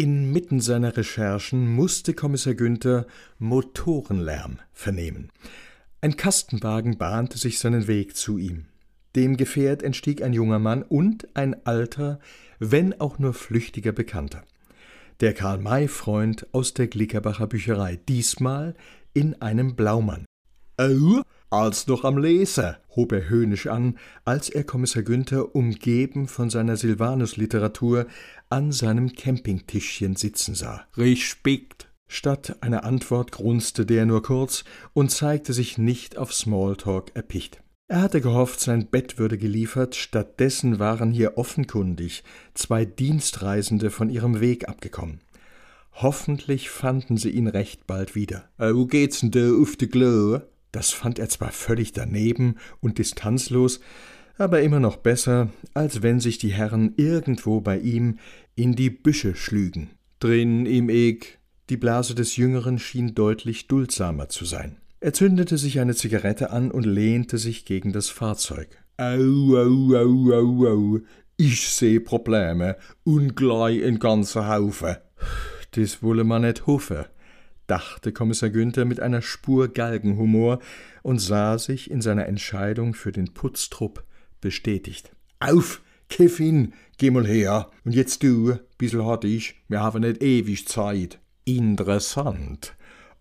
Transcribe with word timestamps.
Inmitten 0.00 0.60
seiner 0.60 0.96
Recherchen 0.96 1.68
musste 1.68 2.14
Kommissar 2.14 2.54
Günther 2.54 3.06
Motorenlärm 3.38 4.58
vernehmen. 4.72 5.30
Ein 6.00 6.16
Kastenwagen 6.16 6.96
bahnte 6.96 7.36
sich 7.36 7.58
seinen 7.58 7.86
Weg 7.86 8.16
zu 8.16 8.38
ihm. 8.38 8.64
Dem 9.14 9.36
Gefährt 9.36 9.82
entstieg 9.82 10.22
ein 10.22 10.32
junger 10.32 10.58
Mann 10.58 10.84
und 10.84 11.28
ein 11.36 11.66
alter, 11.66 12.18
wenn 12.58 12.98
auch 12.98 13.18
nur 13.18 13.34
flüchtiger 13.34 13.92
Bekannter. 13.92 14.42
Der 15.20 15.34
Karl-May-Freund 15.34 16.46
aus 16.54 16.72
der 16.72 16.86
Glickerbacher 16.86 17.46
Bücherei, 17.46 18.00
diesmal 18.08 18.72
in 19.12 19.42
einem 19.42 19.76
Blaumann. 19.76 20.24
Au, 20.78 21.20
als 21.50 21.86
noch 21.88 22.04
am 22.04 22.16
Leser, 22.16 22.78
hob 22.94 23.12
er 23.12 23.28
höhnisch 23.28 23.66
an, 23.66 23.98
als 24.24 24.48
er 24.48 24.64
Kommissar 24.64 25.02
Günther 25.02 25.54
umgeben 25.54 26.28
von 26.28 26.48
seiner 26.48 26.76
Silvanus-Literatur 26.76 28.06
an 28.48 28.72
seinem 28.72 29.12
Campingtischchen 29.12 30.16
sitzen 30.16 30.54
sah. 30.54 30.86
Respekt! 30.96 31.88
Statt 32.06 32.56
einer 32.60 32.84
Antwort 32.84 33.30
grunzte 33.30 33.86
der 33.86 34.04
nur 34.06 34.22
kurz 34.22 34.64
und 34.94 35.10
zeigte 35.10 35.52
sich 35.52 35.78
nicht 35.78 36.18
auf 36.18 36.32
Smalltalk 36.32 37.14
erpicht. 37.14 37.62
Er 37.86 38.02
hatte 38.02 38.20
gehofft, 38.20 38.60
sein 38.60 38.86
Bett 38.86 39.18
würde 39.18 39.38
geliefert, 39.38 39.96
stattdessen 39.96 40.78
waren 40.78 41.10
hier 41.10 41.38
offenkundig 41.38 42.22
zwei 42.54 42.84
Dienstreisende 42.84 43.90
von 43.90 44.10
ihrem 44.10 44.40
Weg 44.40 44.68
abgekommen. 44.68 45.20
Hoffentlich 45.92 46.70
fanden 46.70 47.16
sie 47.16 47.30
ihn 47.30 47.48
recht 47.48 47.86
bald 47.86 48.14
wieder. 48.14 48.48
Äh, 48.58 48.74
wo 48.74 48.86
geht's 48.86 49.20
denn 49.20 49.32
da 49.32 49.52
auf 49.60 49.76
de 49.76 49.88
Glo? 49.88 50.40
Das 50.72 50.90
fand 50.90 51.18
er 51.18 51.28
zwar 51.28 51.50
völlig 51.50 51.92
daneben 51.92 52.56
und 52.80 52.98
distanzlos, 52.98 53.80
aber 54.38 54.62
immer 54.62 54.80
noch 54.80 54.96
besser, 54.96 55.50
als 55.74 56.02
wenn 56.02 56.20
sich 56.20 56.38
die 56.38 56.52
Herren 56.52 56.94
irgendwo 56.96 57.60
bei 57.60 57.78
ihm 57.78 58.18
in 58.54 58.74
die 58.74 58.90
Büsche 58.90 59.34
schlügen. 59.34 59.90
Drin 60.18 60.66
im 60.66 60.88
Eck. 60.88 61.38
Die 61.68 61.76
Blase 61.76 62.14
des 62.14 62.36
Jüngeren 62.36 62.78
schien 62.78 63.14
deutlich 63.14 63.68
duldsamer 63.68 64.28
zu 64.28 64.44
sein. 64.44 64.76
Er 65.00 65.12
zündete 65.12 65.56
sich 65.56 65.78
eine 65.80 65.94
Zigarette 65.94 66.50
an 66.50 66.70
und 66.70 66.84
lehnte 66.84 67.38
sich 67.38 67.64
gegen 67.64 67.92
das 67.92 68.08
Fahrzeug. 68.08 68.68
Au, 68.96 69.56
au, 69.56 69.94
au, 69.94 70.32
au, 70.32 70.66
au. 70.66 70.98
Ich 71.36 71.68
seh 71.68 72.00
Probleme 72.00 72.76
und 73.04 73.34
gleich 73.34 73.84
ein 73.84 73.98
ganzer 73.98 74.48
Haufe. 74.48 75.00
Das 75.72 76.02
wolle 76.02 76.24
man 76.24 76.42
nicht 76.42 76.66
hoffen 76.66 77.04
dachte 77.70 78.12
Kommissar 78.12 78.50
Günther 78.50 78.84
mit 78.84 79.00
einer 79.00 79.22
Spur 79.22 79.68
Galgenhumor 79.68 80.58
und 81.02 81.20
sah 81.20 81.56
sich 81.58 81.90
in 81.90 82.02
seiner 82.02 82.26
Entscheidung 82.26 82.94
für 82.94 83.12
den 83.12 83.32
Putztrupp 83.32 84.04
bestätigt. 84.40 85.12
Auf, 85.38 85.80
Kevin, 86.08 86.72
geh 86.98 87.10
mal 87.10 87.26
her. 87.26 87.70
Und 87.84 87.94
jetzt 87.94 88.22
du, 88.24 88.58
bissel 88.76 89.06
hat 89.06 89.24
ich, 89.24 89.54
wir 89.68 89.80
haben 89.80 90.02
nicht 90.02 90.22
ewig 90.22 90.66
Zeit. 90.66 91.20
Interessant. 91.44 92.74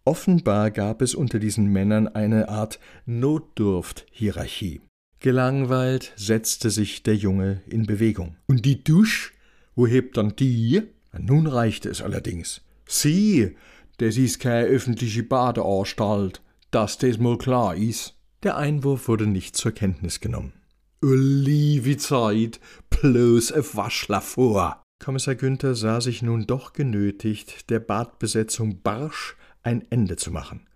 Offenbar 0.03 0.71
gab 0.71 1.03
es 1.03 1.13
unter 1.13 1.37
diesen 1.37 1.67
Männern 1.67 2.07
eine 2.07 2.49
Art 2.49 2.79
Notdurft-Hierarchie. 3.05 4.81
Gelangweilt 5.19 6.13
setzte 6.15 6.71
sich 6.71 7.03
der 7.03 7.15
Junge 7.15 7.61
in 7.67 7.85
Bewegung. 7.85 8.35
Und 8.47 8.65
die 8.65 8.83
Dusch? 8.83 9.33
Wo 9.75 9.85
hebt 9.85 10.17
dann 10.17 10.35
die? 10.35 10.81
Nun 11.17 11.45
reichte 11.45 11.89
es 11.89 12.01
allerdings. 12.01 12.61
Sie, 12.87 13.55
das 13.99 14.15
ist 14.15 14.39
keine 14.39 14.65
öffentliche 14.65 15.23
Badeanstalt, 15.23 16.41
dass 16.71 16.97
das 16.97 17.17
mal 17.17 17.37
klar 17.37 17.75
ist. 17.75 18.15
Der 18.43 18.55
Einwurf 18.55 19.09
wurde 19.09 19.27
nicht 19.27 19.57
zur 19.57 19.73
Kenntnis 19.73 20.21
genommen. 20.21 20.53
Liebe 21.01 21.97
Zeit, 21.97 22.61
bloß 22.89 23.51
ein 23.51 23.65
Waschler 23.73 24.21
vor. 24.21 24.81
Kommissar 25.03 25.35
Günther 25.35 25.75
sah 25.75 25.99
sich 25.99 26.21
nun 26.21 26.47
doch 26.47 26.71
genötigt, 26.73 27.69
der 27.69 27.79
Badbesetzung 27.79 28.81
barsch 28.81 29.35
ein 29.63 29.83
Ende 29.89 30.15
zu 30.15 30.31
machen. 30.31 30.67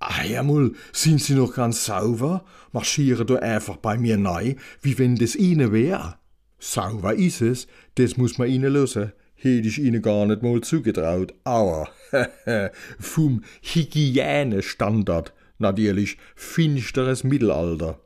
Ah, 0.00 0.18
Hermul, 0.18 0.74
sind 0.92 1.20
Sie 1.22 1.34
noch 1.34 1.54
ganz 1.54 1.84
sauber? 1.84 2.44
Marschiere 2.72 3.24
doch 3.24 3.40
einfach 3.40 3.76
bei 3.76 3.96
mir 3.96 4.16
nei, 4.16 4.56
wie 4.80 4.98
wenn 4.98 5.14
das 5.14 5.36
Ihnen 5.36 5.72
wär. 5.72 6.18
Sauber 6.58 7.14
is 7.14 7.40
es, 7.40 7.68
das 7.94 8.16
muss 8.16 8.38
man 8.38 8.48
Ihnen 8.48 8.72
lösen 8.72 9.12
hätt 9.42 9.66
ich 9.66 9.78
ihnen 9.78 10.02
gar 10.02 10.26
nicht 10.26 10.42
mal 10.42 10.60
zugetraut. 10.60 11.34
Aber 11.44 11.88
vom 12.98 13.42
Hygienestandard 13.60 15.32
natürlich 15.58 16.18
finsteres 16.34 17.24
Mittelalter. 17.24 17.98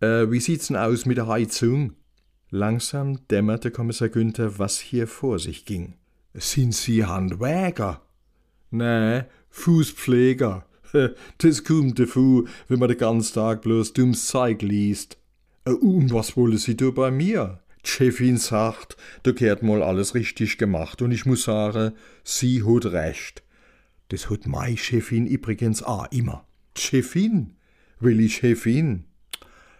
Äh, 0.00 0.30
wie 0.30 0.40
sieht's 0.40 0.68
denn 0.68 0.76
aus 0.76 1.06
mit 1.06 1.18
der 1.18 1.26
Heizung? 1.26 1.92
Langsam 2.50 3.26
dämmerte 3.28 3.70
Kommissar 3.70 4.08
Günther, 4.08 4.58
was 4.58 4.78
hier 4.80 5.06
vor 5.06 5.38
sich 5.38 5.64
ging. 5.64 5.94
Sind 6.34 6.74
Sie 6.74 7.04
Handwerker? 7.04 8.00
Nee, 8.70 9.22
Fußpfleger. 9.50 10.66
Das 11.38 11.62
kommt 11.62 12.00
davon, 12.00 12.48
wenn 12.66 12.80
man 12.80 12.88
den 12.88 12.98
ganzen 12.98 13.34
Tag 13.34 13.62
bloß 13.62 13.92
dummes 13.92 14.26
Zeug 14.26 14.60
liest. 14.62 15.18
Äh, 15.64 15.70
und 15.70 16.12
was 16.12 16.36
wollen 16.36 16.58
Sie 16.58 16.76
da 16.76 16.90
bei 16.90 17.12
mir? 17.12 17.60
Chefin 17.82 18.36
sagt, 18.36 18.96
da 19.22 19.32
kehrt 19.32 19.62
mal 19.62 19.82
alles 19.82 20.14
richtig 20.14 20.58
gemacht 20.58 21.02
und 21.02 21.12
ich 21.12 21.26
muss 21.26 21.44
sagen, 21.44 21.92
sie 22.24 22.62
hat 22.62 22.86
recht. 22.86 23.42
Das 24.08 24.28
hat 24.28 24.46
mei 24.46 24.76
Chefin 24.76 25.26
übrigens 25.26 25.82
auch 25.82 26.10
immer. 26.10 26.46
Chefin? 26.76 27.54
Will 27.98 28.20
ich 28.20 28.36
Chefin? 28.36 29.04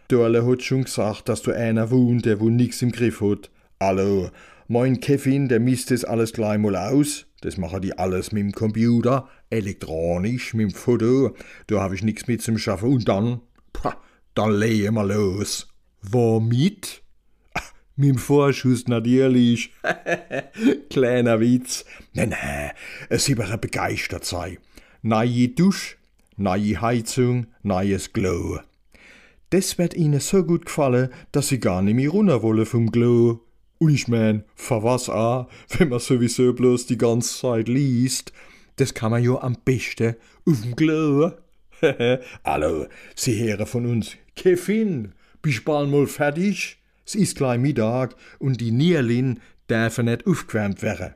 Dörle 0.09 0.45
hat 0.45 0.63
schon 0.63 0.85
gesagt, 0.85 1.29
dass 1.29 1.43
du 1.43 1.53
einer 1.53 1.91
wohnt, 1.91 2.27
der 2.27 2.41
wo 2.41 2.49
nix 2.49 2.83
im 2.83 2.91
Griff 2.91 3.21
hat. 3.21 3.51
Hallo, 3.81 4.31
mein 4.73 5.01
Kevin, 5.01 5.49
der 5.49 5.59
misst 5.59 5.91
das 5.91 6.05
alles 6.05 6.33
gleich 6.33 6.59
mal 6.59 6.77
aus. 6.77 7.27
Das 7.41 7.57
machen 7.57 7.83
die 7.83 7.99
alles 7.99 8.31
mit 8.31 8.43
dem 8.43 8.53
Computer, 8.53 9.29
elektronisch, 9.51 10.55
mit 10.55 10.71
dem 10.71 10.75
Foto. 10.75 11.35
Da 11.67 11.81
hab 11.81 11.93
ich 11.93 12.05
nix 12.05 12.29
mit 12.29 12.41
zum 12.41 12.57
Schaffen. 12.57 12.93
Und 12.93 13.09
dann, 13.09 13.41
pah, 13.73 13.97
dann 14.35 14.53
legen 14.53 14.95
wir 14.95 15.05
los. 15.05 15.67
Womit? 16.03 17.00
Mit 17.97 18.09
dem 18.09 18.19
Vorschuss 18.19 18.89
natürlich. 18.89 19.73
Kleiner 20.91 21.41
Witz. 21.41 21.85
Nein, 22.15 22.31
nein, 22.31 22.71
es 23.09 23.29
über 23.29 23.57
begeistert 23.59 24.25
sei. 24.25 24.59
Neue 25.03 25.49
Dusch, 25.49 25.97
neue 26.37 26.81
Heizung, 26.81 27.47
neues 27.63 28.13
Glow. 28.13 28.61
Das 29.51 29.79
wird 29.79 29.95
ihnen 29.95 30.21
so 30.21 30.45
gut 30.45 30.67
gefallen, 30.67 31.11
dass 31.33 31.49
sie 31.49 31.59
gar 31.59 31.83
nicht 31.83 31.95
mehr 31.95 32.11
runter 32.11 32.43
wollen 32.43 32.67
vom 32.67 32.91
Glow. 32.91 33.41
Und 33.79 33.95
ich 33.95 34.09
mein, 34.09 34.45
für 34.55 34.83
was 34.83 35.09
auch, 35.09 35.49
wenn 35.77 35.89
man 35.89 35.99
sowieso 36.01 36.53
bloß 36.53 36.87
die 36.87 36.99
ganze 36.99 37.41
Zeit 37.41 37.69
liest. 37.69 38.33
Das 38.77 38.95
kann 38.95 39.11
man 39.11 39.25
ja 39.25 39.41
am 39.41 39.57
besten 39.65 40.17
auf 40.47 40.61
dem 40.63 40.77
Glow. 40.77 41.33
Hallo, 42.45 42.87
Sie 43.15 43.41
hören 43.43 43.67
von 43.67 43.87
uns. 43.87 44.17
Kevin, 44.37 45.13
bist 45.43 45.65
bald 45.65 45.91
mal 45.91 46.07
fertig? 46.07 46.80
Es 47.11 47.17
ist 47.17 47.37
gleich 47.37 47.59
Mittag 47.59 48.15
und 48.39 48.61
die 48.61 48.71
Nierlin 48.71 49.41
dürfen 49.69 50.05
nicht 50.05 50.29
aufgewärmt 50.29 50.81
werden. 50.81 51.15